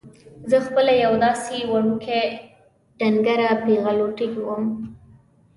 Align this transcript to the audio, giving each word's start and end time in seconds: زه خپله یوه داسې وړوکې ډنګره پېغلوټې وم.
زه 0.49 0.57
خپله 0.65 0.93
یوه 1.03 1.17
داسې 1.25 1.55
وړوکې 1.71 2.21
ډنګره 2.99 3.49
پېغلوټې 3.63 4.27
وم. 4.47 4.65